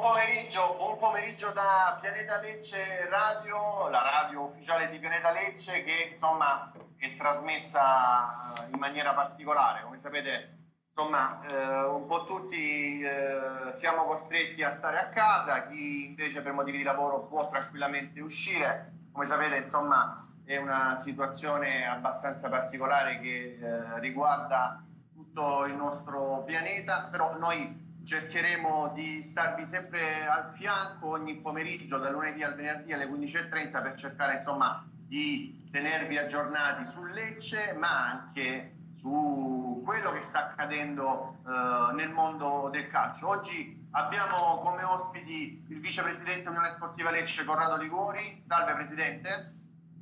[0.00, 6.08] Buon pomeriggio, buon pomeriggio da Pianeta Lecce Radio, la radio ufficiale di Pianeta Lecce che
[6.12, 9.82] insomma è trasmessa in maniera particolare.
[9.82, 16.06] Come sapete, insomma, eh, un po' tutti eh, siamo costretti a stare a casa, chi
[16.08, 19.08] invece per motivi di lavoro può tranquillamente uscire.
[19.12, 24.82] Come sapete, insomma, è una situazione abbastanza particolare che eh, riguarda
[25.12, 32.12] tutto il nostro pianeta, però noi cercheremo di starvi sempre al fianco ogni pomeriggio, dal
[32.12, 38.74] lunedì al venerdì alle 15.30 per cercare insomma di tenervi aggiornati su Lecce, ma anche
[38.96, 43.28] su quello che sta accadendo eh, nel mondo del calcio.
[43.28, 48.42] Oggi abbiamo come ospiti il vicepresidente Unione Sportiva Lecce Corrado Liguori.
[48.46, 49.54] Salve Presidente.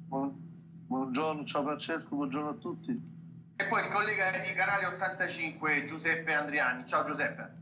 [0.09, 3.17] Buongiorno, ciao Francesco, buongiorno a tutti.
[3.57, 6.87] E poi il collega di Canale 85 Giuseppe Andriani.
[6.87, 7.58] Ciao Giuseppe.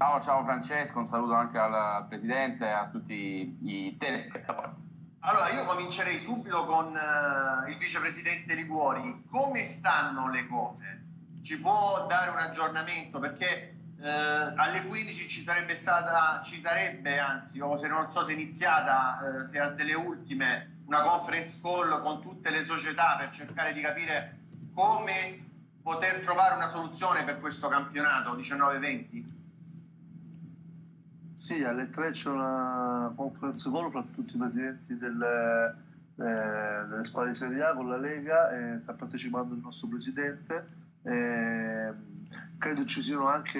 [0.00, 4.72] Ciao, ciao Francesco, un saluto anche al Presidente e a tutti i telespettatori.
[5.18, 9.26] Allora, io comincerei subito con uh, il vicepresidente Liguori.
[9.30, 11.02] Come stanno le cose?
[11.42, 13.18] Ci può dare un aggiornamento?
[13.18, 14.04] Perché uh,
[14.56, 19.18] alle 15 ci sarebbe stata, ci sarebbe anzi, o se non so se è iniziata,
[19.20, 23.82] uh, se ha delle ultime, una conference call con tutte le società per cercare di
[23.82, 24.38] capire
[24.72, 25.46] come
[25.82, 29.39] poter trovare una soluzione per questo campionato 19-20?
[31.40, 35.74] Sì, alle 3 c'è una conference call fra tutti i presidenti delle,
[36.16, 40.66] eh, delle squadre di Serie A con la Lega, e sta partecipando il nostro presidente.
[41.02, 41.92] Eh,
[42.58, 43.58] credo ci siano anche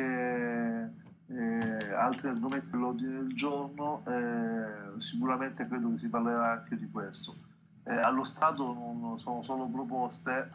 [1.27, 7.35] eh, altri argomenti all'ordine del giorno, eh, sicuramente credo che si parlerà anche di questo.
[7.85, 10.51] Eh, allo Stato non sono solo proposte,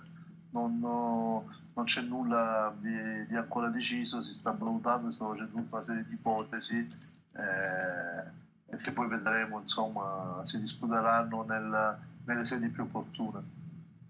[0.51, 5.81] non, non c'è nulla di, di, ancora deciso, si sta valutando, si sta facendo una
[5.81, 12.83] serie di ipotesi eh, e che poi vedremo, insomma, si discuteranno nel, nelle sedi più
[12.83, 13.53] opportune.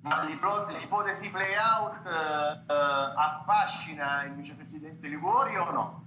[0.01, 2.73] Ma l'ipotesi play-out eh,
[3.15, 6.03] affascina il vicepresidente Liguori o no?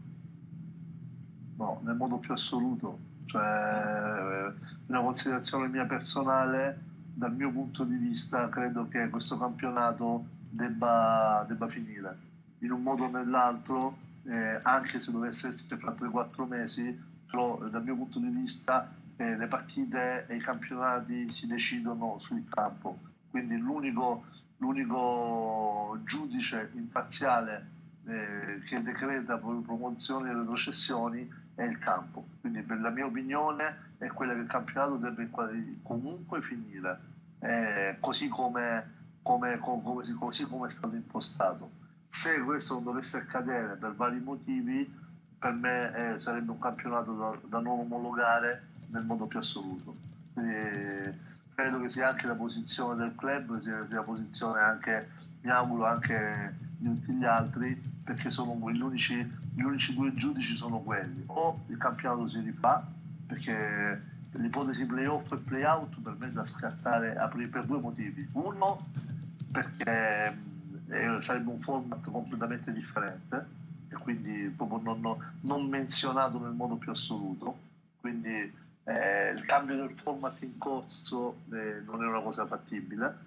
[1.57, 2.99] No, nel modo più assoluto.
[3.27, 4.53] Cioè, eh,
[4.87, 6.81] una considerazione mia personale,
[7.13, 12.27] dal mio punto di vista, credo che questo campionato debba, debba finire
[12.61, 17.97] in un modo o nell'altro, eh, anche se dovesse essere fra 3-4 mesi, dal mio
[17.97, 22.99] punto di vista eh, le partite e i campionati si decidono sul campo,
[23.31, 24.25] quindi l'unico,
[24.59, 32.27] l'unico giudice imparziale eh, che decreta promozioni e retrocessioni è il campo.
[32.41, 35.29] Quindi per la mia opinione è quella che il campionato deve
[35.83, 37.01] comunque finire,
[37.41, 41.71] eh, così, come, come, come, così come è stato impostato.
[42.09, 44.91] Se questo non dovesse accadere per vari motivi,
[45.39, 49.95] per me eh, sarebbe un campionato da, da, non omologare nel modo più assoluto.
[50.35, 55.09] Quindi, credo che sia anche la posizione del club, sia, sia la posizione anche,
[55.43, 59.17] mi auguro, anche di tutti gli altri, perché sono gli unici,
[59.55, 61.23] gli unici due giudici sono quelli.
[61.27, 62.85] O il campionato si rifà,
[63.27, 67.17] perché l'ipotesi playoff e playout per me è da scartare
[67.49, 68.27] per due motivi.
[68.33, 68.77] Uno,
[69.53, 70.37] perché
[70.89, 73.58] eh, sarebbe un format completamente differente e
[73.99, 77.67] quindi proprio non, non menzionato nel modo più assoluto.
[78.01, 78.53] Quindi
[78.85, 83.27] eh, il cambio del format in corso eh, non è una cosa fattibile.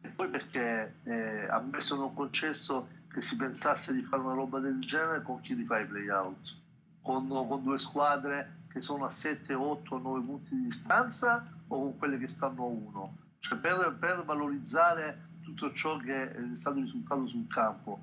[0.00, 4.58] E poi perché eh, a me sono concesso che si pensasse di fare una roba
[4.58, 6.54] del genere con chi li fa i playout,
[7.00, 11.98] con, con due squadre che sono a 7, 8, 9 punti di distanza o con
[11.98, 13.16] quelle che stanno a 1.
[13.38, 18.02] Cioè per, per valorizzare tutto ciò che è stato risultato sul campo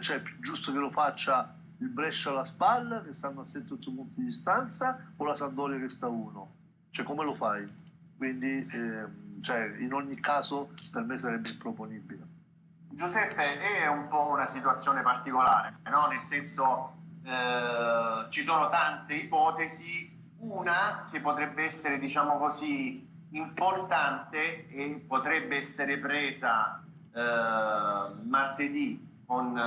[0.00, 4.24] cioè, giusto che lo faccia il Brescia alla spalla che stanno a 7-8 punti di
[4.26, 6.52] distanza o la Sandoria che sta a 1
[6.94, 7.68] cioè come lo fai?
[8.16, 12.26] Quindi ehm, cioè, in ogni caso per me sarebbe improponibile.
[12.90, 16.06] Giuseppe è un po' una situazione particolare no?
[16.06, 16.94] nel senso
[17.24, 20.12] eh, ci sono tante ipotesi.
[20.38, 29.62] Una che potrebbe essere diciamo così importante e potrebbe essere presa eh, martedì con eh,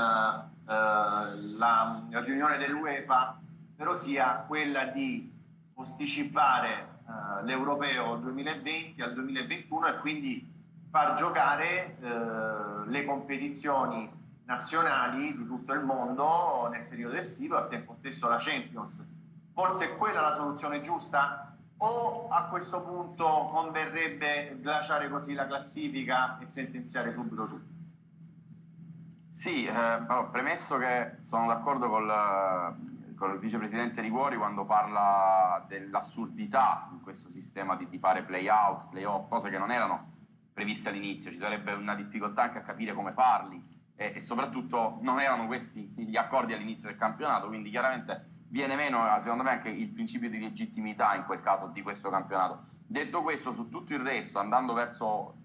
[0.66, 3.38] la riunione dell'UEFA,
[3.76, 5.30] però sia quella di
[5.74, 10.54] posticipare eh, l'Europeo 2020 al 2021 e quindi
[10.90, 14.10] far giocare eh, le competizioni
[14.46, 19.06] nazionali di tutto il mondo nel periodo estivo e al tempo stesso la Champions.
[19.54, 21.44] Forse è quella la soluzione giusta?
[21.80, 27.67] O a questo punto converrebbe lasciare così la classifica e sentenziare subito tutto?
[29.38, 37.30] Sì, eh, premesso che sono d'accordo con il vicepresidente Riguori quando parla dell'assurdità in questo
[37.30, 40.14] sistema di, di fare play out, play off, cose che non erano
[40.52, 43.62] previste all'inizio, ci sarebbe una difficoltà anche a capire come farli
[43.96, 49.06] e, e soprattutto non erano questi gli accordi all'inizio del campionato, quindi chiaramente viene meno
[49.20, 52.64] secondo me anche il principio di legittimità in quel caso di questo campionato.
[52.88, 55.36] Detto questo, su tutto il resto, andando verso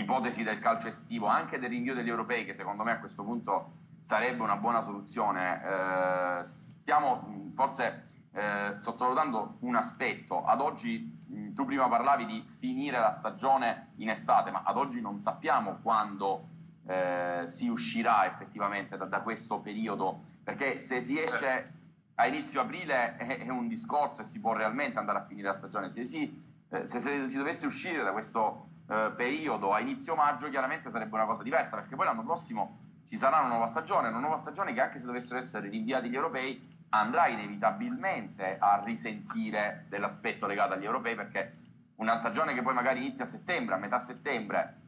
[0.00, 3.72] l'ipotesi del calcio estivo, anche del rinvio degli europei, che secondo me a questo punto
[4.02, 10.44] sarebbe una buona soluzione, eh, stiamo forse eh, sottovalutando un aspetto.
[10.44, 11.18] Ad oggi
[11.54, 16.48] tu prima parlavi di finire la stagione in estate, ma ad oggi non sappiamo quando
[16.86, 21.72] eh, si uscirà effettivamente da, da, questo periodo, perché se si esce
[22.14, 25.54] a inizio aprile è, è, un discorso e si può realmente andare a finire la
[25.54, 30.16] stagione, se si, eh, se, se si dovesse uscire da questo eh, periodo a inizio
[30.16, 32.78] maggio chiaramente sarebbe una cosa diversa, perché poi l'anno prossimo
[33.08, 36.14] ci sarà una nuova stagione, una nuova stagione che anche se dovessero essere rinviati gli
[36.16, 36.60] europei
[36.90, 41.56] andrà inevitabilmente a risentire dell'aspetto legato agli europei perché
[41.96, 44.80] una stagione che poi magari inizia a settembre, a metà settembre,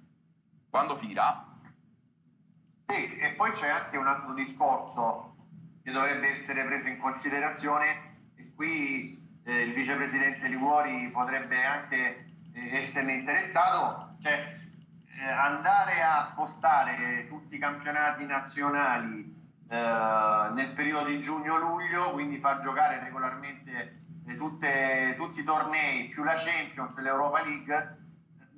[0.69, 1.47] quando finirà?
[2.87, 5.37] Sì, e poi c'è anche un altro discorso
[5.85, 12.77] che dovrebbe essere preso in considerazione e qui eh, il vicepresidente Liguori potrebbe anche eh,
[12.77, 14.55] esserne interessato, cioè
[15.19, 19.33] eh, andare a spostare tutti i campionati nazionali
[19.69, 26.25] eh, nel periodo di giugno-luglio, quindi far giocare regolarmente eh, tutte, tutti i tornei più
[26.25, 27.99] la Champions l'Europa League,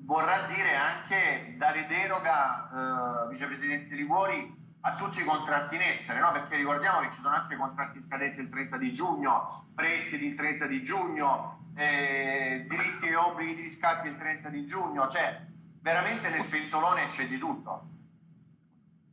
[0.05, 6.31] vorrà dire anche dare deroga, eh, vicepresidente Liguori, a tutti i contratti in essere, no?
[6.33, 10.35] perché ricordiamo che ci sono anche contratti in scadenza il 30 di giugno, prestiti il
[10.35, 15.41] 30 di giugno, eh, diritti e obblighi di riscatti il 30 di giugno, cioè
[15.81, 17.93] veramente nel pentolone c'è di tutto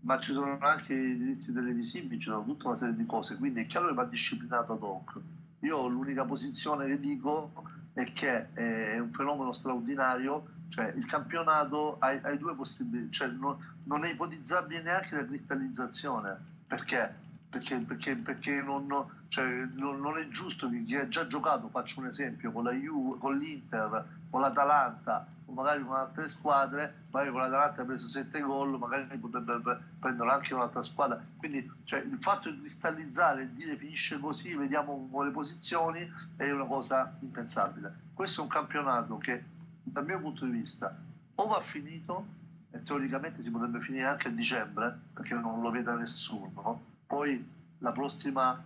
[0.02, 3.62] ma ci sono anche i diritti televisivi, ci sono tutta una serie di cose, quindi
[3.62, 5.19] è chiaro che va disciplinato ad hoc.
[5.60, 7.52] Io l'unica posizione che dico
[7.94, 13.58] è che è un fenomeno straordinario, cioè il campionato ha, ha due possibilità, cioè non,
[13.84, 17.13] non, è ipotizzabile neanche la cristallizzazione, perché?
[17.50, 18.88] Perché, perché, perché non,
[19.31, 19.45] cioè,
[19.75, 23.18] non, non, è giusto che chi ha già giocato, faccio un esempio, con, la Juve,
[23.18, 28.42] con l'Inter, con l'Atalanta, o magari con altre squadre, magari con l'Atalanta ha preso 7
[28.42, 31.24] gol, magari potrebbe prendere anche un'altra squadra.
[31.38, 36.66] Quindi cioè, il fatto di cristallizzare e dire finisce così, vediamo le posizioni, è una
[36.66, 38.10] cosa impensabile.
[38.13, 39.45] Questo è un campionato che
[39.81, 40.94] dal mio punto di vista
[41.36, 42.25] o va finito
[42.72, 46.51] e teoricamente si potrebbe finire anche a dicembre perché non lo veda nessuno.
[46.54, 46.81] No?
[47.07, 48.62] Poi la prossima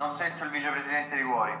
[0.00, 1.52] Non sento il vicepresidente di cuori.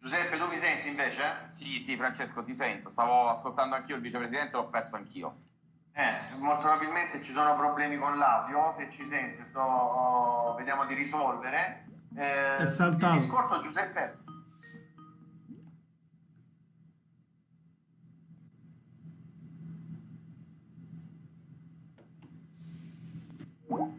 [0.00, 1.50] Giuseppe, tu mi senti invece?
[1.52, 2.88] Sì, sì, Francesco, ti sento.
[2.88, 5.36] Stavo ascoltando anch'io il vicepresidente, l'ho perso anch'io.
[5.92, 11.88] Eh, molto probabilmente ci sono problemi con l'audio, se ci sente, so, vediamo di risolvere.
[12.16, 13.12] Eh, È saltato.
[13.12, 14.24] Il discorso, Giuseppe.
[23.68, 23.95] Thank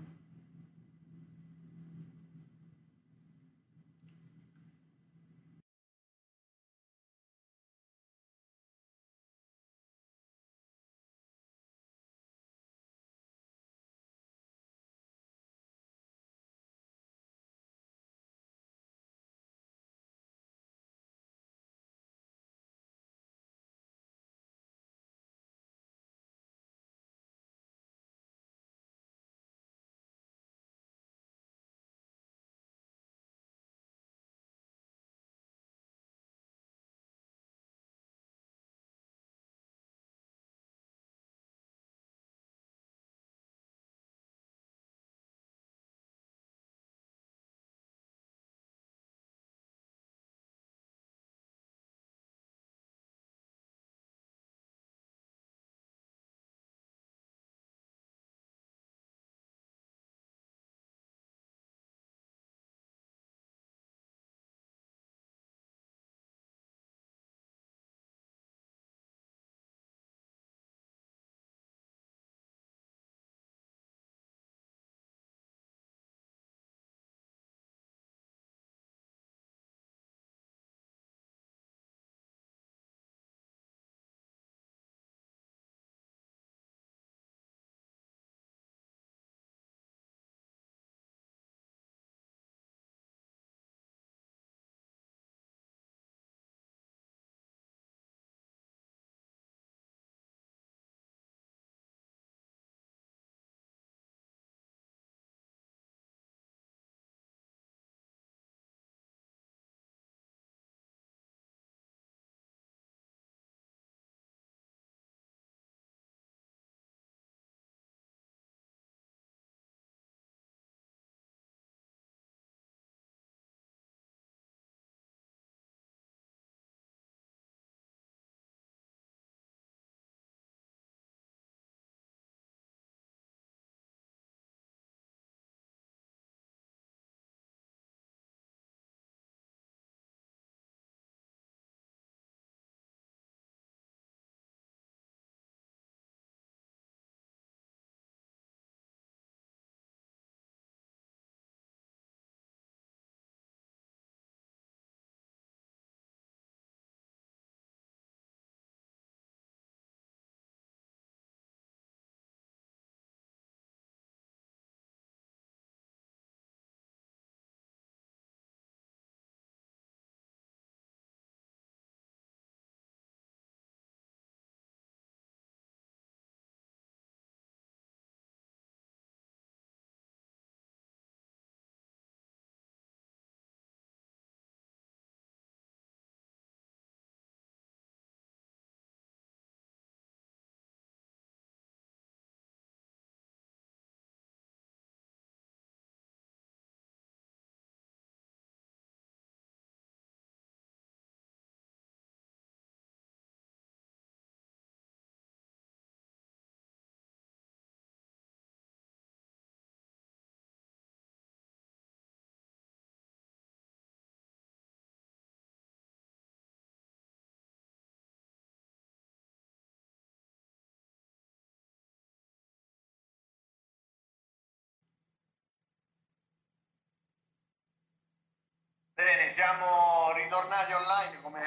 [229.31, 231.41] Siamo ritornati online, come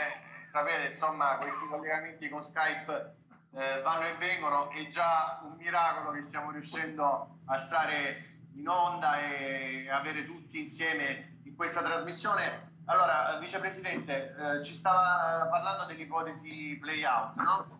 [0.46, 3.14] sapete, insomma, questi collegamenti con Skype
[3.54, 9.18] eh, vanno e vengono, è già un miracolo che stiamo riuscendo a stare in onda
[9.20, 12.68] e avere tutti insieme in questa trasmissione.
[12.86, 17.78] Allora, vicepresidente, eh, ci stava parlando dell'ipotesi play out, no?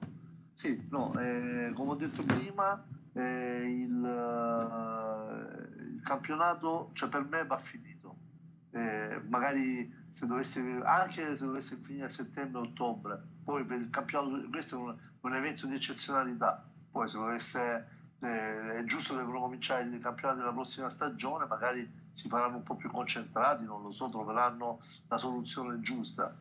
[0.54, 3.90] Sì, no, eh, come ho detto prima, eh, il,
[5.78, 7.99] il, campionato, cioè per me va finito.
[8.72, 14.76] Eh, magari se dovesse, anche se dovesse finire a settembre-ottobre, poi per il campionato, questo
[14.76, 17.88] è un, un evento di eccezionalità, poi se dovesse,
[18.20, 22.76] eh, è giusto devono cominciare il campionato della prossima stagione, magari si faranno un po'
[22.76, 26.36] più concentrati, non lo so, troveranno la soluzione giusta.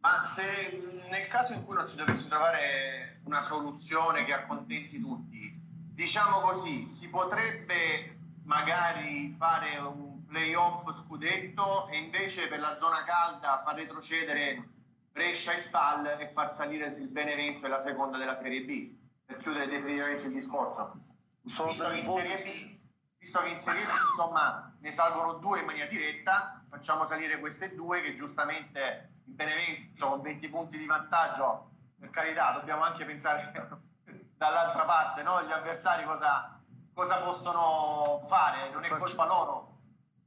[0.00, 5.58] Ma se nel caso in cui non si dovesse trovare una soluzione che accontenti tutti,
[5.94, 13.62] diciamo così, si potrebbe magari fare un playoff scudetto e invece per la zona calda
[13.64, 14.68] far retrocedere
[15.12, 19.36] Brescia e Spal e far salire il Benevento e la seconda della Serie B per
[19.36, 20.98] chiudere definitivamente il discorso.
[21.42, 22.78] Visto che, B,
[23.16, 27.76] visto che in Serie B insomma ne salgono due in maniera diretta, facciamo salire queste
[27.76, 33.52] due che giustamente il Benevento con 20 punti di vantaggio, per carità, dobbiamo anche pensare
[34.36, 35.40] dall'altra parte, no?
[35.44, 36.60] gli avversari cosa,
[36.92, 39.73] cosa, possono fare, non è colpa loro.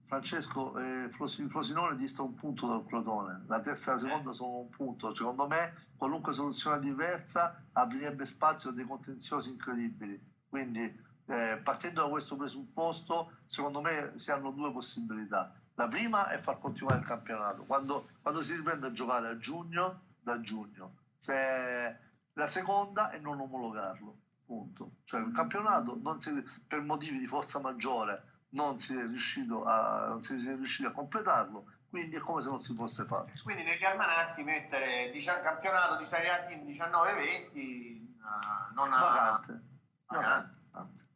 [0.08, 4.70] Francesco, eh, Frosinone dista un punto dal Crotone, la terza e la seconda sono un
[4.70, 5.14] punto.
[5.14, 10.18] Secondo me, qualunque soluzione diversa aprirebbe spazio a dei contenziosi incredibili.
[10.48, 10.82] Quindi,
[11.26, 15.54] eh, partendo da questo presupposto, secondo me si hanno due possibilità.
[15.76, 17.64] La prima è far continuare il campionato.
[17.66, 21.00] Quando, quando si riprende a giocare a giugno, da giugno.
[21.18, 22.00] Se
[22.32, 24.92] la seconda è non omologarlo, punto.
[25.04, 26.32] Cioè il campionato si,
[26.66, 30.92] per motivi di forza maggiore non si, è riuscito a, non si è riusciti a
[30.92, 33.32] completarlo, quindi è come se non si fosse fatto.
[33.44, 39.00] Quindi negli almanacchi mettere diciamo, campionato di Serie A Team 19-20 uh, non ha...
[39.00, 39.62] Vacante.
[40.06, 40.56] Vacante.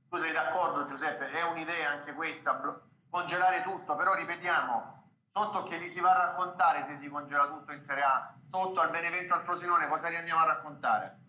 [0.10, 1.30] Tu sei d'accordo Giuseppe?
[1.32, 6.86] È un'idea anche questa, congelare tutto, però ripetiamo, sotto che gli si va a raccontare
[6.86, 10.42] se si congela tutto in Serie A sotto al Benevento al Frosinone, cosa gli andiamo
[10.42, 11.20] a raccontare?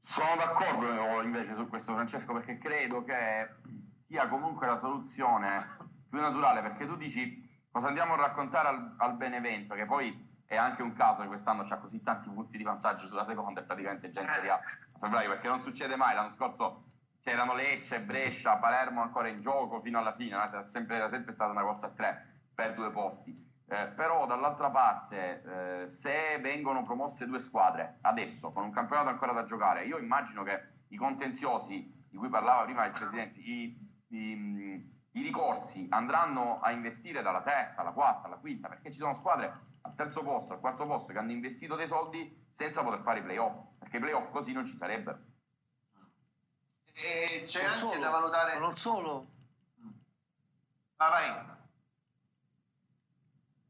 [0.00, 3.48] Sono d'accordo invece su questo Francesco perché credo che
[4.06, 5.76] sia comunque la soluzione
[6.08, 9.74] più naturale perché tu dici cosa andiamo a raccontare al, al Benevento?
[9.74, 13.24] Che poi è anche un caso che quest'anno ha così tanti punti di vantaggio sulla
[13.24, 16.14] seconda e praticamente già in Serie A a febbraio perché non succede mai.
[16.14, 16.84] L'anno scorso
[17.20, 21.50] c'erano Lecce, Brescia, Palermo ancora in gioco fino alla fine era sempre, era sempre stata
[21.50, 23.42] una corsa a tre per due posti.
[23.66, 29.32] Eh, però dall'altra parte, eh, se vengono promosse due squadre adesso, con un campionato ancora
[29.32, 33.76] da giocare, io immagino che i contenziosi di cui parlava prima il Presidente, i,
[34.16, 39.16] i, i ricorsi andranno a investire dalla terza alla quarta, alla quinta, perché ci sono
[39.16, 43.20] squadre al terzo posto, al quarto posto che hanno investito dei soldi senza poter fare
[43.20, 45.18] i playoff, perché i playoff così non ci sarebbero.
[46.92, 48.58] E c'è non anche solo, da valutare...
[48.58, 49.26] Non solo.
[50.96, 51.52] Ma vai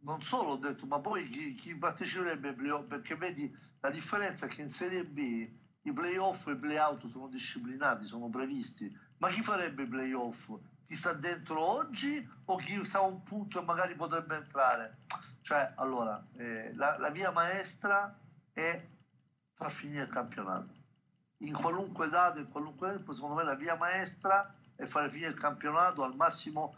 [0.04, 2.86] non solo ho detto, ma poi chi, chi parteciperebbe ai playoff?
[2.86, 5.50] Perché vedi la differenza è che in Serie B
[5.82, 8.90] i playoff e i playout sono disciplinati, sono previsti,
[9.25, 10.52] ma chi farebbe i playoff?
[10.87, 14.99] Chi sta dentro oggi o chi sta a un punto e magari potrebbe entrare?
[15.40, 18.14] Cioè, allora, eh, la, la via maestra
[18.52, 18.87] è
[19.54, 20.75] far finire il campionato.
[21.38, 25.38] In qualunque dato, in qualunque tempo, secondo me la via maestra e fare finire il
[25.38, 26.76] campionato, al massimo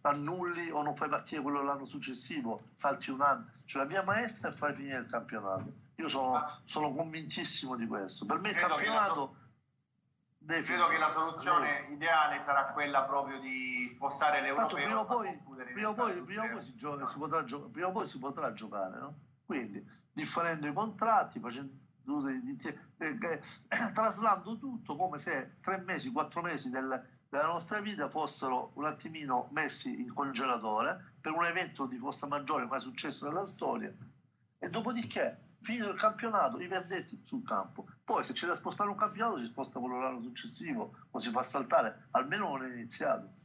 [0.00, 3.50] annulli o non fai partire quello l'anno successivo, salti un anno.
[3.66, 5.72] Cioè la mia maestra è fare finire il campionato.
[5.94, 8.26] Io sono, sono convintissimo di questo.
[8.26, 9.46] Per me il campionato...
[10.48, 11.94] Credo che la soluzione deve.
[11.94, 14.76] ideale sarà quella proprio di spostare l'Europeo.
[14.76, 15.38] Prima o poi,
[15.74, 18.98] prima poi, prima poi si, gioca, si, potrà gioca, prima o poi si potrà giocare,
[18.98, 19.18] no?
[19.44, 21.70] Quindi differendo i contratti, facendo
[22.26, 22.56] eh,
[22.96, 23.40] eh,
[23.92, 29.48] traslando tutto come se tre mesi, quattro mesi del, della nostra vita fossero un attimino
[29.52, 33.92] messi in congelatore per un evento di forza maggiore mai successo nella storia
[34.58, 38.96] e dopodiché finito il campionato i verdetti sul campo poi se c'è da spostare un
[38.96, 43.36] campionato si sposta quello l'anno successivo o si fa saltare almeno non è iniziato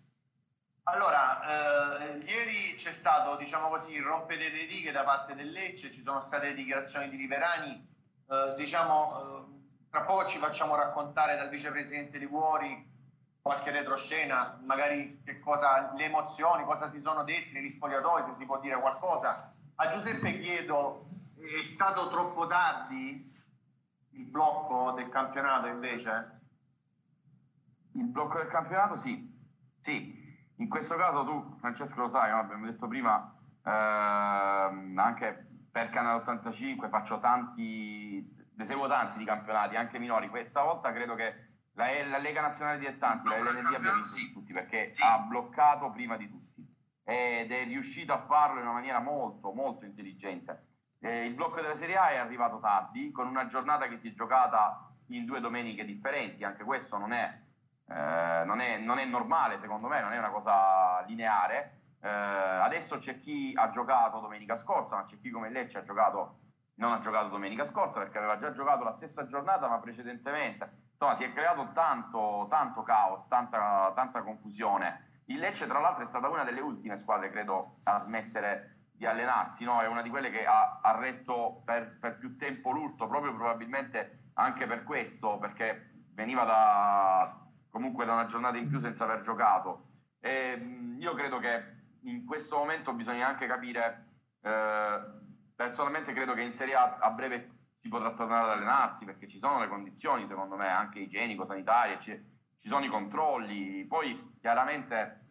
[0.85, 5.93] allora, eh, ieri c'è stato, diciamo così, il rompete dei righe da parte del Lecce,
[5.93, 7.87] ci sono state dichiarazioni di Riverani,
[8.29, 12.85] eh, diciamo, eh, tra poco ci facciamo raccontare dal vicepresidente Liguori
[13.41, 18.45] qualche retroscena, magari che cosa, le emozioni, cosa si sono detti negli spogliatoi, se si
[18.45, 19.53] può dire qualcosa.
[19.75, 21.07] A Giuseppe chiedo,
[21.59, 23.32] è stato troppo tardi
[24.13, 26.41] il blocco del campionato invece?
[27.93, 29.31] Il blocco del campionato sì,
[29.79, 30.21] sì.
[30.57, 36.89] In questo caso tu, Francesco, lo sai, abbiamo detto prima, ehm, anche per Canale 85
[36.89, 40.29] faccio tanti, ne seguo tanti di campionati, anche minori.
[40.29, 44.31] Questa volta credo che la, la Lega Nazionale Dilettanti, la LND abbia vinto sì.
[44.31, 45.01] tutti perché sì.
[45.03, 46.43] ha bloccato prima di tutti
[47.03, 50.67] ed è riuscito a farlo in una maniera molto, molto intelligente.
[51.05, 54.13] Eh, il blocco della Serie A è arrivato tardi, con una giornata che si è
[54.13, 57.41] giocata in due domeniche differenti, anche questo non è,
[57.89, 61.81] eh, non è, non è normale secondo me, non è una cosa lineare.
[61.99, 66.39] Eh, adesso c'è chi ha giocato domenica scorsa, ma c'è chi come Lecce ha giocato,
[66.75, 70.91] non ha giocato domenica scorsa perché aveva già giocato la stessa giornata ma precedentemente.
[70.93, 75.21] Insomma, si è creato tanto, tanto caos, tanta, tanta confusione.
[75.25, 78.72] Il Lecce, tra l'altro, è stata una delle ultime squadre, credo, a smettere
[79.03, 79.81] di allenarsi, no?
[79.81, 84.29] è una di quelle che ha, ha retto per, per, più tempo l'urto, proprio probabilmente
[84.35, 89.89] anche per questo, perché veniva da, comunque da una giornata in più senza aver giocato.
[90.21, 94.07] E, io credo che in questo momento bisogna anche capire,
[94.41, 95.01] eh,
[95.53, 99.37] personalmente credo che in Serie A a breve si potrà tornare ad allenarsi perché ci
[99.37, 102.11] sono le condizioni, secondo me, anche igienico-sanitarie, ci,
[102.57, 105.22] ci sono i controlli, poi chiaramente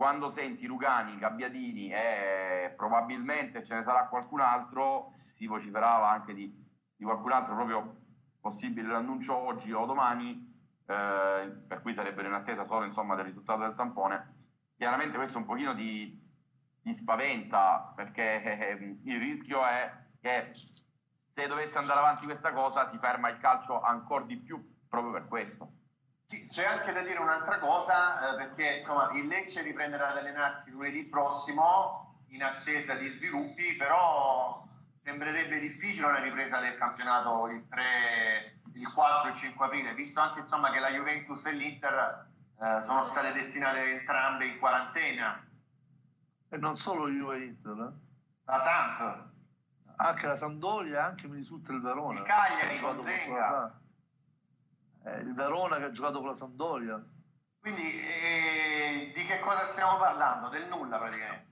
[0.00, 6.50] quando senti Lugani, Gabbiadini e probabilmente ce ne sarà qualcun altro, si vociferava anche di,
[6.96, 7.96] di qualcun altro proprio
[8.40, 13.60] possibile l'annuncio oggi o domani, eh, per cui sarebbero in attesa solo insomma, del risultato
[13.60, 14.36] del tampone.
[14.74, 16.18] Chiaramente questo un pochino di,
[16.80, 22.96] di spaventa perché eh, il rischio è che se dovesse andare avanti questa cosa si
[22.96, 25.79] ferma il calcio ancora di più proprio per questo.
[26.30, 30.70] Sì, c'è anche da dire un'altra cosa, eh, perché insomma, il Lecce riprenderà ad allenarsi
[30.70, 34.64] lunedì prossimo in attesa di sviluppi, però
[35.02, 40.20] sembrerebbe difficile una ripresa del campionato il 3, il 4 e il 5 aprile, visto
[40.20, 42.28] anche insomma, che la Juventus e l'Inter
[42.60, 45.44] eh, sono state destinate entrambe in quarantena.
[46.48, 47.92] E non solo Juve e Inter, eh?
[48.44, 49.30] La Samp.
[49.96, 52.20] Anche la Sampdoria, anche mi risulta il Verona.
[52.20, 53.79] Il Cagliari con Zenga
[55.04, 57.02] eh, il Verona che ha giocato con la Sampdoria.
[57.60, 60.48] Quindi eh, di che cosa stiamo parlando?
[60.48, 61.48] Del nulla praticamente.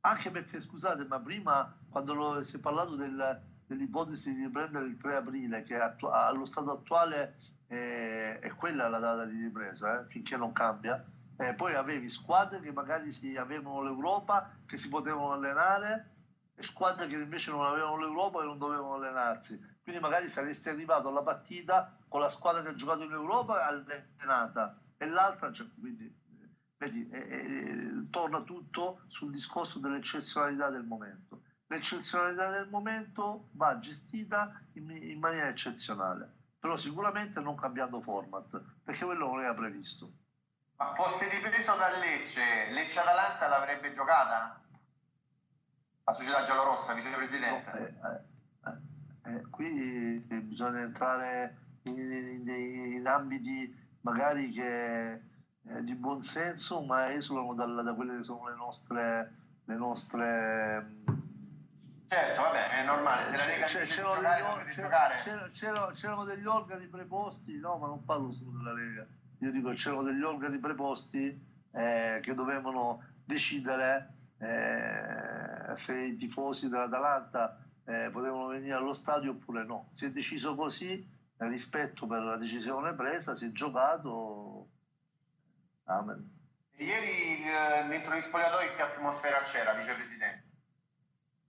[0.00, 4.98] Anche perché, scusate, ma prima quando lo, si è parlato del, dell'ipotesi di riprendere il
[4.98, 7.36] 3 aprile, che attu- allo stato attuale
[7.68, 11.02] eh, è quella la data di ripresa, eh, finché non cambia,
[11.36, 16.10] eh, poi avevi squadre che magari si avevano l'Europa, che si potevano allenare,
[16.54, 19.60] e squadre che invece non avevano l'Europa e non dovevano allenarsi.
[19.84, 24.80] Quindi magari saresti arrivato alla partita con la squadra che ha giocato in Europa allenata
[24.96, 26.10] e l'altra, cioè, quindi,
[26.78, 31.42] vedi, eh, eh, torna tutto sul discorso dell'eccezionalità del momento.
[31.66, 39.04] L'eccezionalità del momento va gestita in, in maniera eccezionale, però sicuramente non cambiando format, perché
[39.04, 40.10] quello non era previsto.
[40.76, 44.62] Ma fosse dipeso da Lecce, Lecce-Atalanta l'avrebbe giocata?
[46.04, 47.70] La società giallorossa, vicepresidente?
[47.70, 48.32] No, eh, eh,
[49.26, 52.48] eh, qui bisogna entrare in, in,
[52.92, 58.56] in ambiti magari che, eh, di buonsenso, ma esulano da, da quelle che sono le
[58.56, 59.34] nostre...
[59.66, 61.22] Le nostre
[62.06, 65.16] Certo, vabbè, è normale, se la Lega c'è, degli, giocare.
[65.22, 69.06] C'erano, c'erano, c'erano, degli organi preposti, no, ma non parlo solo della Lega,
[69.38, 77.63] io dico c'erano degli organi preposti eh, che dovevano decidere eh, se i tifosi dell'Atalanta
[77.86, 79.90] eh, potevano venire allo stadio oppure no.
[79.92, 81.06] Si è deciso così,
[81.38, 84.68] rispetto per la decisione presa, si è giocato.
[85.84, 86.32] Amen.
[86.76, 90.42] Ieri eh, dentro gli spogliatoi che atmosfera c'era, vicepresidente?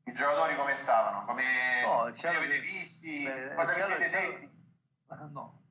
[0.03, 1.25] I giocatori come stavano?
[1.25, 1.43] Come
[1.83, 3.23] no, li avete visti?
[3.23, 4.51] Beh, Cosa vi siete detti?
[5.31, 5.64] No.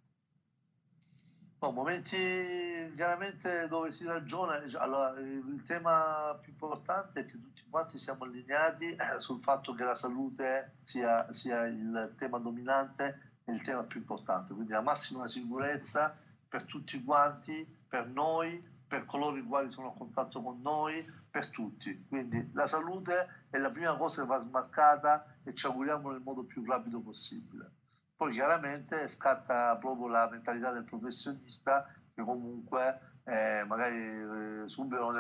[1.65, 1.73] No.
[1.73, 4.67] momenti chiaramente dove si ragiona.
[4.69, 9.75] Cioè, allora, il tema più importante è che tutti quanti siamo allineati eh, sul fatto
[9.75, 14.81] che la salute sia, sia il tema dominante è il tema più importante, quindi la
[14.81, 16.17] massima sicurezza
[16.49, 21.49] per tutti quanti, per noi, per coloro i quali sono a contatto con noi, per
[21.49, 22.07] tutti.
[22.09, 26.45] Quindi la salute è la prima cosa che va smarcata e ci auguriamo nel modo
[26.45, 27.71] più rapido possibile.
[28.17, 35.13] Poi chiaramente scatta proprio la mentalità del professionista che comunque eh, magari eh, subito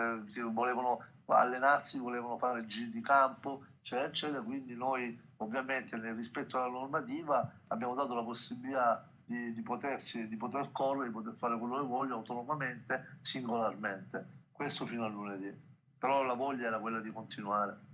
[0.52, 4.42] volevano allenarsi, volevano fare giri di campo, eccetera, eccetera.
[4.42, 10.37] Quindi noi ovviamente nel rispetto alla normativa abbiamo dato la possibilità di, di, potersi, di
[10.37, 14.42] poter correre, di poter fare quello che voglio autonomamente, singolarmente.
[14.52, 15.52] Questo fino a lunedì.
[15.98, 17.92] Però la voglia era quella di continuare.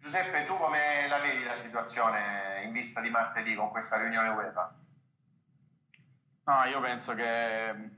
[0.00, 4.74] Giuseppe, tu come la vedi la situazione in vista di martedì con questa riunione UEFA?
[6.44, 7.90] No, io penso che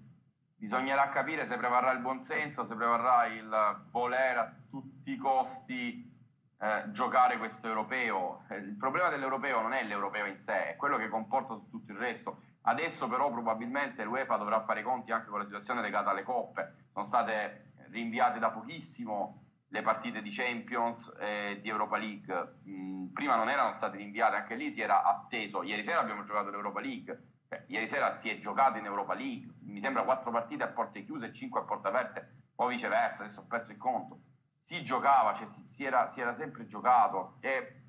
[0.57, 6.13] bisognerà capire se prevarrà il buonsenso, se prevarrà il voler a tutti tutti i costi
[6.59, 8.45] eh, giocare questo europeo.
[8.49, 11.99] Eh, il problema dell'europeo non è l'europeo in sé, è quello che comporta tutto il
[11.99, 12.43] resto.
[12.63, 16.89] Adesso però probabilmente l'UEFA dovrà fare i conti anche con la situazione legata alle coppe.
[16.93, 22.59] Sono state rinviate da pochissimo le partite di Champions e di Europa League.
[22.68, 25.62] Mm, prima non erano state rinviate, anche lì si era atteso.
[25.62, 29.54] Ieri sera abbiamo giocato l'Europa League, eh, ieri sera si è giocato in Europa League,
[29.62, 33.40] mi sembra quattro partite a porte chiuse e cinque a porte aperte, o viceversa, adesso
[33.40, 34.20] ho perso il conto.
[34.62, 37.37] Si giocava, cioè si, si, era, si era, sempre giocato.
[37.40, 37.83] E,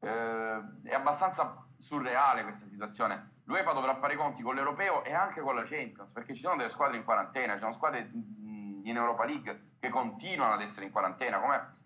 [0.00, 3.36] eh, è abbastanza surreale questa situazione.
[3.44, 6.56] L'UEFA dovrà fare i conti con l'Europeo e anche con la Champions, perché ci sono
[6.56, 10.92] delle squadre in quarantena, ci sono squadre in Europa League che continuano ad essere in
[10.92, 11.38] quarantena.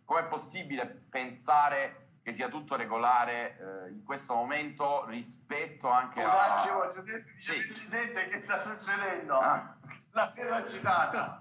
[0.05, 6.25] Com'è, è possibile pensare che sia tutto regolare eh, in questo momento rispetto anche a...
[6.25, 7.59] Un attimo, Giuseppe, sì.
[7.59, 9.39] Presidente, che sta succedendo?
[9.39, 9.77] Ah.
[10.13, 11.41] La vedo citata.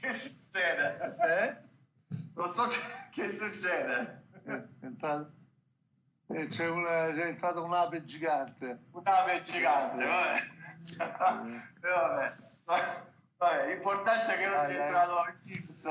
[0.00, 1.16] che succede?
[1.20, 1.56] Eh?
[2.34, 2.78] Non so che,
[3.10, 4.24] che succede.
[4.44, 4.68] Eh,
[6.28, 8.84] eh c'è, una, c'è entrata un'ape gigante.
[8.92, 10.40] Un'ape gigante, vabbè.
[12.64, 13.10] vabbè.
[13.42, 13.66] Vabbè.
[13.68, 15.88] L'importante è che non sia entrato il Teams,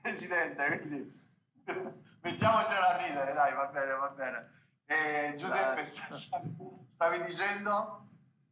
[0.00, 1.20] Presidente, quindi
[2.22, 4.54] mettiamocela a ridere, dai, va bene, va bene.
[4.86, 8.04] Eh, Giuseppe, stavi dicendo?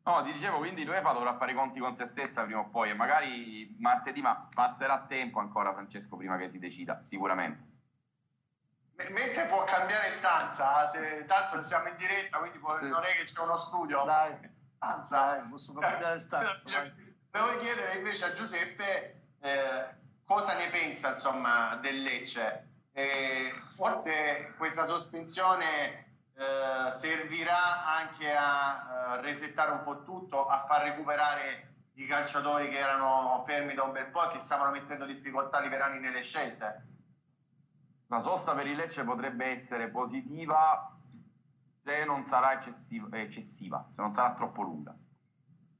[0.02, 2.90] No, ti dicevo, quindi l'UEFA dovrà fare i conti con se stessa prima o poi
[2.90, 7.72] e magari martedì, ma passerà tempo ancora Francesco prima che si decida, sicuramente.
[9.10, 12.88] mentre può cambiare stanza, se, tanto siamo in diretta, quindi può, sì.
[12.88, 14.04] non è che c'è uno studio.
[14.04, 14.36] Dai,
[14.74, 15.24] stanza.
[15.24, 16.92] Dai, posso cambiare stanza.
[17.36, 19.94] Volevo chiedere invece a Giuseppe eh,
[20.24, 22.68] cosa ne pensa insomma, del Lecce.
[22.92, 30.84] Eh, forse questa sospensione eh, servirà anche a uh, resettare un po' tutto, a far
[30.84, 35.58] recuperare i calciatori che erano fermi da un bel po' e che stavano mettendo difficoltà
[35.58, 36.86] Liverani nelle scelte.
[38.06, 40.96] La sosta per il Lecce potrebbe essere positiva
[41.82, 44.94] se non sarà eccessiva, eccessiva se non sarà troppo lunga.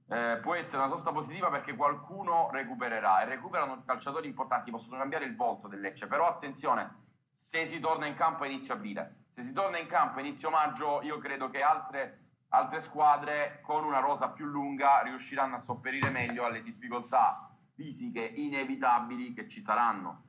[0.07, 5.25] Eh, può essere una sosta positiva perché qualcuno recupererà e recuperano calciatori importanti, possono cambiare
[5.25, 7.03] il volto del Lecce, però attenzione,
[7.35, 9.23] se si torna in campo inizio aprile.
[9.31, 12.19] Se si torna in campo inizio maggio, io credo che altre,
[12.51, 19.33] altre squadre con una rosa più lunga riusciranno a sopperire meglio alle difficoltà fisiche inevitabili
[19.33, 20.23] che ci saranno.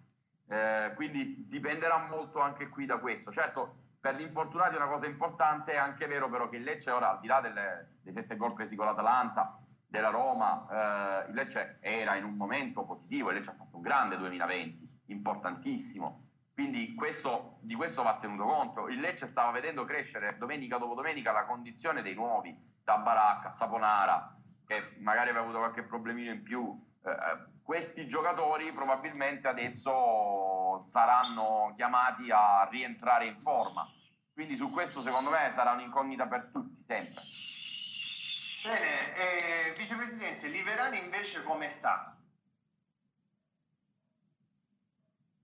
[0.48, 3.32] Eh, quindi dipenderà molto anche qui da questo.
[3.32, 6.92] Certo, per gli infortunati è una cosa importante, è anche vero però che il Lecce
[6.92, 9.60] ora, al di là delle, dei sette gol presi con l'Atalanta,
[9.96, 13.82] della Roma, eh, il Lecce era in un momento positivo, il Lecce ha fatto un
[13.82, 18.88] grande 2020, importantissimo quindi questo, di questo va tenuto conto.
[18.88, 24.34] Il Lecce stava vedendo crescere domenica dopo domenica la condizione dei nuovi, da Baracca, Saponara,
[24.66, 26.82] che magari aveva avuto qualche problemino in più.
[27.04, 27.16] Eh, eh,
[27.62, 33.86] questi giocatori probabilmente adesso saranno chiamati a rientrare in forma.
[34.34, 37.22] Quindi su questo secondo me sarà un'incognita per tutti, sempre.
[38.66, 42.18] Bene, eh, vicepresidente, Liverani invece come sta?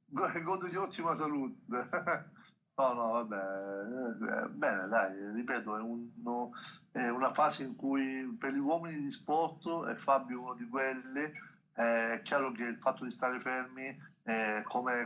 [0.07, 1.59] godo di ottima salute.
[2.77, 6.49] no, no, vabbè, eh, bene, dai, ripeto, è, uno,
[6.91, 11.31] è, una fase in cui per gli uomini di sport, e Fabio uno di quelli,
[11.73, 15.03] è chiaro che il fatto di stare fermi è come,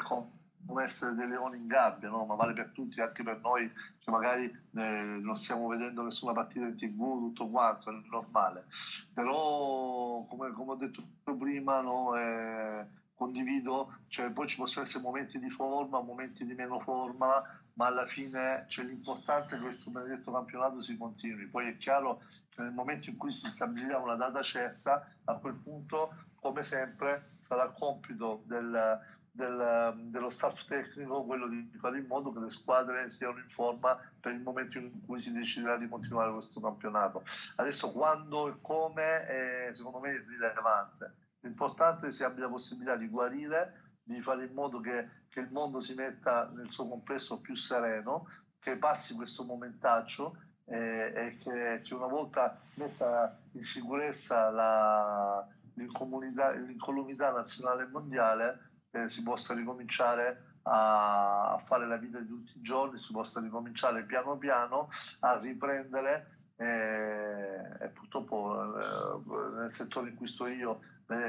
[0.66, 2.24] come essere dei leoni in gabbia, no?
[2.24, 3.70] ma vale per tutti, anche per noi
[4.06, 8.68] che magari eh, non stiamo vedendo nessuna partita in tv, tutto quanto, è normale.
[9.12, 15.40] Però, come, come ho detto prima, no, è, condivido, cioè poi ci possono essere momenti
[15.40, 17.42] di forma, momenti di meno forma,
[17.74, 21.48] ma alla fine cioè, l'importante è che questo benedetto campionato si continui.
[21.48, 25.56] Poi è chiaro che nel momento in cui si stabilirà una data certa, a quel
[25.56, 29.00] punto, come sempre, sarà compito del,
[29.36, 33.98] del, dello staff tecnico quello di fare in modo che le squadre siano in forma
[34.20, 37.24] per il momento in cui si deciderà di continuare questo campionato.
[37.58, 42.50] Adesso quando e come, è, secondo me, è rilevante L'importante è che si abbia la
[42.50, 46.88] possibilità di guarire, di fare in modo che, che il mondo si metta nel suo
[46.88, 48.28] complesso più sereno,
[48.60, 57.32] che passi questo momentaccio eh, e che, che, una volta messa in sicurezza la, l'incolumità
[57.32, 62.98] nazionale e mondiale eh, si possa ricominciare a, fare la vita di tutti i giorni,
[62.98, 70.28] si possa ricominciare piano piano a riprendere eh, e purtroppo eh, nel settore in cui
[70.28, 70.80] sto io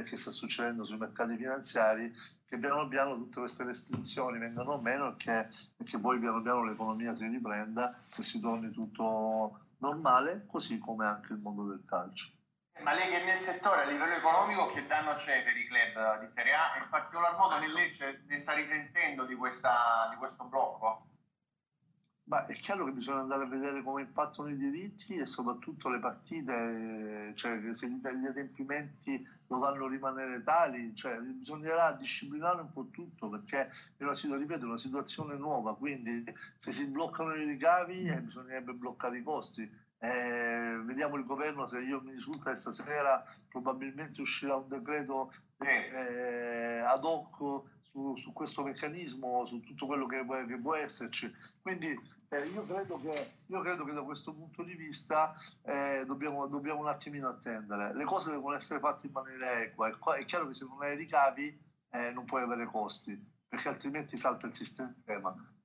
[0.05, 2.11] che sta succedendo sui mercati finanziari,
[2.47, 5.39] che piano piano tutte queste restrizioni vengano meno e che,
[5.77, 11.05] e che poi piano piano l'economia si riprenda e si torni tutto normale, così come
[11.05, 12.31] anche il mondo del calcio.
[12.81, 16.31] Ma lei che nel settore a livello economico che danno c'è per i club di
[16.31, 21.07] Serie A in particolar modo nel Lecce ne sta risentendo di, questa, di questo blocco?
[22.25, 26.01] Ma è chiaro che bisogna andare a vedere come impattano i diritti e soprattutto le
[26.01, 33.71] partite, cioè se gli adempimenti dovranno rimanere tali, cioè bisognerà disciplinare un po' tutto perché
[33.97, 36.25] è una, ripeto, una situazione nuova, quindi
[36.57, 39.85] se si bloccano i ricavi eh, bisognerebbe bloccare i costi.
[39.99, 46.83] Eh, vediamo il governo se io mi risulta che stasera probabilmente uscirà un decreto eh,
[46.85, 51.33] ad hoc su, su, questo meccanismo, su tutto quello che, che può esserci.
[51.63, 51.89] Quindi
[52.29, 53.15] eh, io, credo che,
[53.47, 57.95] io, credo che, da questo punto di vista eh, dobbiamo, dobbiamo, un attimino attendere.
[57.95, 59.89] Le cose devono essere fatte in maniera equa.
[59.89, 61.59] È chiaro che se non hai ricavi
[61.91, 64.95] eh, non puoi avere costi, perché altrimenti salta il sistema.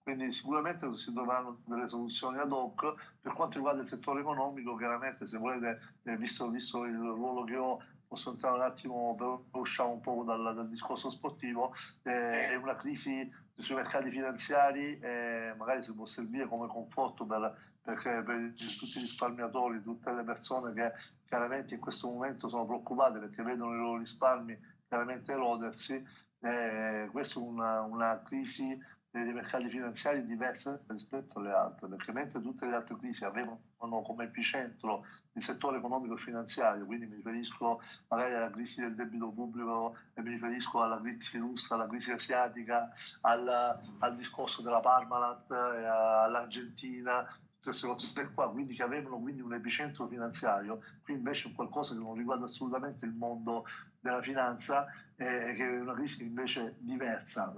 [0.03, 2.93] Quindi sicuramente si dovranno delle soluzioni ad hoc.
[3.21, 7.55] Per quanto riguarda il settore economico, chiaramente se volete, eh, visto, visto il ruolo che
[7.55, 12.55] ho, posso entrare un attimo per uscire un po' dal, dal discorso sportivo, eh, è
[12.55, 18.53] una crisi sui mercati finanziari, eh, magari si può servire come conforto per, per, per,
[18.55, 20.91] tutti i risparmiatori, tutte le persone che
[21.25, 26.03] chiaramente in questo momento sono preoccupate perché vedono i loro risparmi chiaramente erodersi.
[26.43, 28.77] Eh, questa è una, una crisi
[29.11, 33.59] dei mercati finanziari diverse rispetto alle altre, perché mentre tutte le altre crisi avevano
[34.03, 39.29] come epicentro il settore economico e finanziario, quindi mi riferisco magari alla crisi del debito
[39.29, 42.89] pubblico, mi riferisco alla crisi russa, alla crisi asiatica,
[43.21, 47.27] al, al discorso della Parmalat, eh, all'Argentina,
[47.61, 51.99] queste cose qua, quindi che avevano quindi un epicentro finanziario, qui invece è qualcosa che
[51.99, 53.65] non riguarda assolutamente il mondo
[54.01, 57.53] della finanza, eh, che è una crisi invece diversa,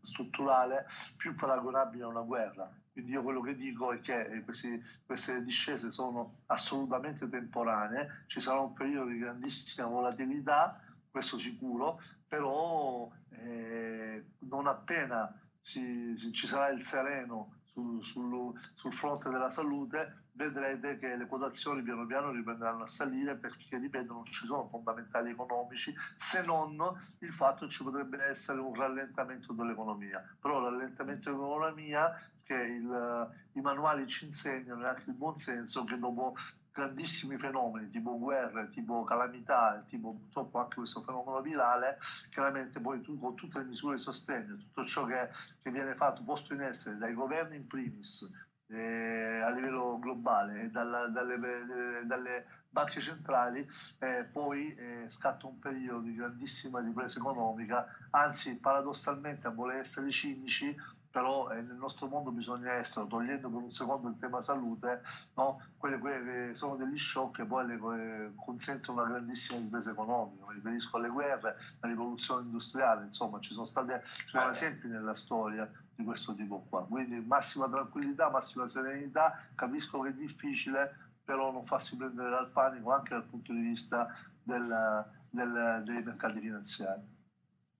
[0.00, 2.68] strutturale, più paragonabile a una guerra.
[2.90, 8.40] Quindi io quello che dico è che eh, questi, queste discese sono assolutamente temporanee, ci
[8.40, 16.46] sarà un periodo di grandissima volatilità, questo sicuro, però eh, non appena si, si, ci
[16.46, 22.30] sarà il sereno sul, sul, sul fronte della salute, vedrete che le quotazioni piano piano
[22.30, 26.76] riprenderanno a salire perché, ripeto, non ci sono fondamentali economici se non
[27.18, 30.22] il fatto che ci potrebbe essere un rallentamento dell'economia.
[30.40, 32.12] Però il rallentamento dell'economia
[32.44, 36.34] che il, i manuali ci insegnano e anche il buon senso che dopo
[36.74, 41.98] grandissimi fenomeni tipo guerre, tipo calamità, tipo purtroppo anche questo fenomeno virale,
[42.30, 45.30] chiaramente poi tu con tutte le misure di sostegno, tutto ciò che,
[45.62, 48.28] che viene fatto, posto in essere dai governi in primis,
[48.66, 53.64] eh, a livello globale dalla, dalle, eh, dalle, banche centrali,
[54.00, 60.10] eh, poi eh, scatta un periodo di grandissima ripresa economica, anzi paradossalmente a voler essere
[60.10, 60.74] cinici
[61.14, 65.02] però eh, nel nostro mondo bisogna essere, togliendo per un secondo il tema salute,
[65.36, 65.62] no?
[65.76, 70.54] quelle, quelle sono degli shock che poi le, eh, consentono una grandissima ripresa economica, mi
[70.54, 75.70] riferisco alle guerre, alla rivoluzione industriale, insomma ci sono stati ci sono esempi nella storia
[75.94, 81.62] di questo tipo qua, quindi massima tranquillità, massima serenità, capisco che è difficile, però non
[81.62, 87.13] farsi prendere dal panico anche dal punto di vista del, del, dei mercati finanziari.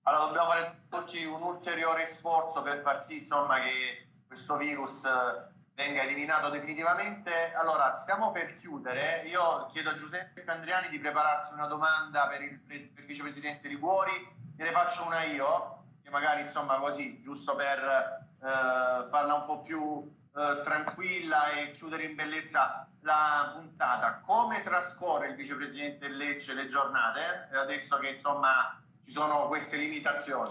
[0.07, 5.47] Allora dobbiamo fare tutti un ulteriore sforzo per far sì insomma, che questo virus eh,
[5.75, 7.55] venga eliminato definitivamente.
[7.55, 9.23] Allora, stiamo per chiudere.
[9.27, 14.13] Io chiedo a Giuseppe Andriani di prepararsi una domanda per il, per il vicepresidente Liguori.
[14.59, 20.15] Ne faccio una io, che magari insomma così, giusto per eh, farla un po' più
[20.37, 24.21] eh, tranquilla e chiudere in bellezza la puntata.
[24.21, 27.49] Come trascorre il vicepresidente Lecce le giornate?
[27.55, 30.51] Adesso che insomma ci sono queste limitazioni.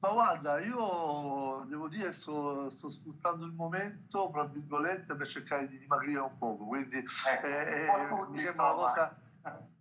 [0.00, 5.78] Ma guarda, io devo dire sto, sto sfruttando il momento, tra virgolette, per cercare di
[5.78, 9.16] dimagrire un poco, quindi ecco, eh, eh, mi, sembra cosa,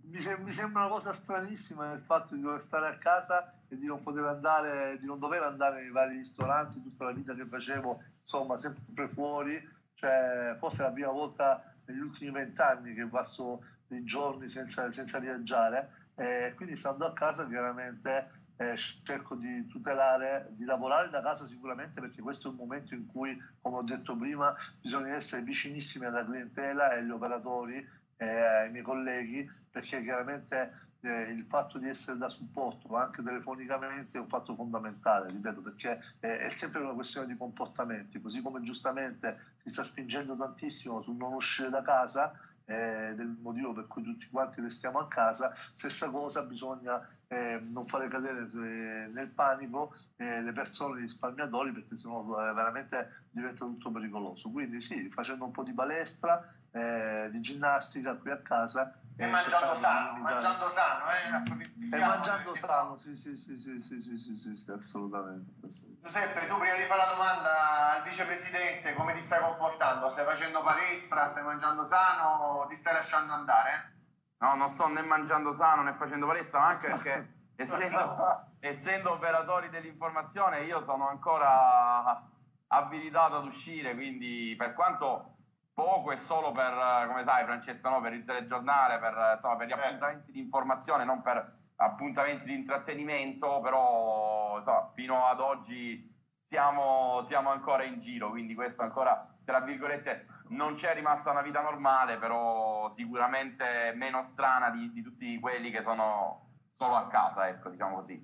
[0.02, 3.86] mi, mi, sembra una cosa, stranissima il fatto di dover stare a casa e di
[3.86, 8.02] non poter andare, di non dover andare nei vari ristoranti tutta la vita che facevo,
[8.20, 9.62] insomma, sempre fuori,
[9.94, 15.20] cioè forse è la prima volta negli ultimi vent'anni che passo dei giorni senza, senza
[15.20, 21.46] viaggiare eh, quindi stando a casa chiaramente eh, cerco di tutelare, di lavorare da casa
[21.46, 26.06] sicuramente perché questo è un momento in cui, come ho detto prima, bisogna essere vicinissimi
[26.06, 31.88] alla clientela e agli operatori, eh, ai miei colleghi, perché chiaramente eh, il fatto di
[31.88, 36.94] essere da supporto anche telefonicamente è un fatto fondamentale, ripeto, perché eh, è sempre una
[36.94, 42.34] questione di comportamenti, così come giustamente si sta spingendo tantissimo sul non uscire da casa,
[42.68, 47.84] eh, del motivo per cui tutti quanti restiamo a casa, stessa cosa bisogna eh, non
[47.84, 53.66] fare cadere eh, nel panico eh, le persone, i risparmiatori, perché sennò eh, veramente diventa
[53.66, 54.50] tutto pericoloso.
[54.50, 59.00] Quindi sì, facendo un po' di palestra, eh, di ginnastica qui a casa.
[59.20, 64.00] E eh, mangiando sano, mangiando sano, eh, e mangiando sano, sì, sì, sì, sì, sì,
[64.00, 66.08] sì, sì, sì, sì assolutamente, assolutamente.
[66.08, 70.12] Giuseppe, tu prima di fare la domanda al vicepresidente, come ti stai comportando?
[70.12, 73.96] Stai facendo palestra, stai mangiando sano o ti stai lasciando andare?
[74.38, 79.72] No, non sto né mangiando sano né facendo palestra, ma anche perché essendo, essendo operatori
[79.72, 82.24] dell'informazione io sono ancora
[82.68, 85.37] abilitato ad uscire, quindi per quanto
[85.78, 86.74] poco è solo per,
[87.06, 88.02] come sai Francesco, no?
[88.02, 89.86] per il telegiornale, per, insomma, per gli certo.
[89.86, 96.12] appuntamenti di informazione, non per appuntamenti di intrattenimento, però insomma, fino ad oggi
[96.48, 101.62] siamo, siamo ancora in giro, quindi questo ancora, tra virgolette, non c'è rimasta una vita
[101.62, 107.70] normale, però sicuramente meno strana di, di tutti quelli che sono solo a casa, ecco,
[107.70, 108.20] diciamo così.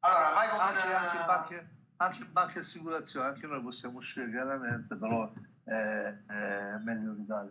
[0.00, 0.60] Allora, vai con...
[0.60, 5.30] Anche, anche, banche, anche banche e assicurazioni, anche noi possiamo uscire chiaramente, però
[5.70, 7.48] è, è meglio evitare.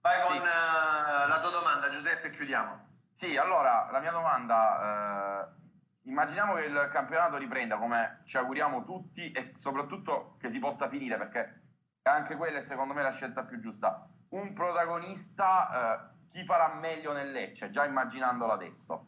[0.00, 0.38] Vai con sì.
[0.38, 2.88] uh, la tua domanda, Giuseppe, e chiudiamo.
[3.16, 5.48] Sì, allora, la mia domanda...
[5.54, 5.58] Uh,
[6.02, 11.18] immaginiamo che il campionato riprenda come ci auguriamo tutti e soprattutto che si possa finire
[11.18, 11.60] perché
[12.02, 14.08] anche quella è secondo me la scelta più giusta.
[14.30, 19.06] Un protagonista, eh, chi farà meglio nel Lecce, già immaginandolo adesso?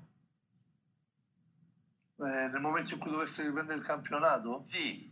[2.18, 4.64] Eh, nel momento in cui dovesse riprendere il campionato?
[4.68, 5.10] Sì.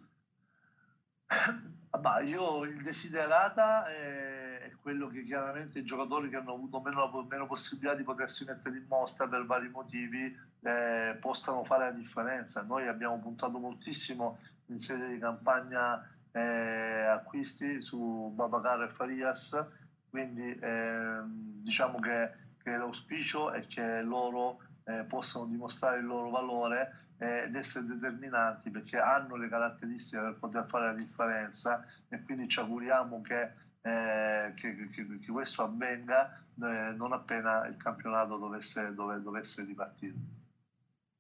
[1.91, 7.27] Vabbè, io il desiderata è, è, quello che chiaramente i giocatori che hanno avuto meno,
[7.29, 12.63] meno possibilità di potersi mettere in mostra per vari motivi eh, possano fare la differenza.
[12.63, 19.67] Noi abbiamo puntato moltissimo in sede di campagna eh, acquisti su Babacar e Farias,
[20.09, 22.31] quindi eh, diciamo che,
[22.63, 28.71] che, l'auspicio è che loro eh, possano dimostrare il loro valore eh, ed essere determinanti
[28.71, 34.53] perché hanno le caratteristiche per poter fare la differenza e quindi ci auguriamo che, eh,
[34.57, 40.15] che, che, che questo avvenga eh, non appena il campionato dovesse, dove, dovesse ripartire.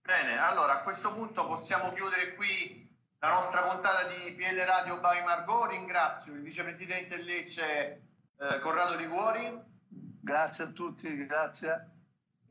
[0.02, 5.23] Bene, allora a questo punto possiamo chiudere qui la nostra puntata di PL Radio by
[5.25, 5.71] Margot.
[5.71, 8.02] Ringrazio il vicepresidente Lecce
[8.37, 9.68] eh, Corrado Liguori.
[9.88, 11.89] Grazie a tutti, grazie.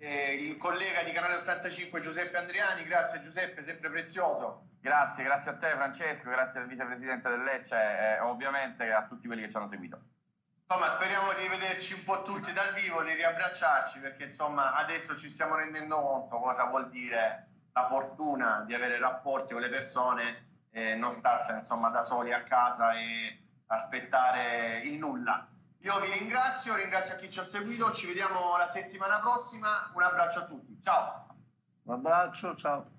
[0.02, 4.70] E il collega di Canale 85 Giuseppe Andriani, grazie Giuseppe, sempre prezioso.
[4.80, 9.42] Grazie, grazie a te Francesco, grazie al vicepresidente del Lecce e ovviamente a tutti quelli
[9.42, 10.00] che ci hanno seguito.
[10.64, 15.30] Insomma, speriamo di vederci un po' tutti dal vivo, di riabbracciarci perché insomma adesso ci
[15.30, 20.96] stiamo rendendo conto cosa vuol dire la fortuna di avere rapporti con le persone e
[20.96, 25.49] non starsene insomma da soli a casa e aspettare il nulla.
[25.82, 30.40] Io vi ringrazio, ringrazio chi ci ha seguito, ci vediamo la settimana prossima, un abbraccio
[30.40, 31.28] a tutti, ciao.
[31.84, 32.99] Un abbraccio, ciao.